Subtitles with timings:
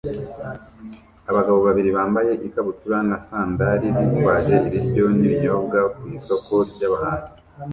[1.29, 7.33] Abagabo babiri bambaye ikabutura na sandali bitwaje ibiryo n'ibinyobwa ku isoko ry'abahinzi